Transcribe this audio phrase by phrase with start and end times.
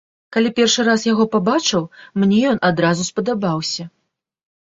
[0.35, 1.83] Калі першы раз яго пабачыў,
[2.21, 3.83] мне ён адразу спадабаўся.